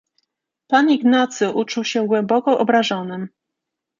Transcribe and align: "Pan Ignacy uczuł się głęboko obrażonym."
"Pan 0.67 0.89
Ignacy 0.91 1.49
uczuł 1.53 1.83
się 1.83 2.07
głęboko 2.07 2.57
obrażonym." 2.59 3.29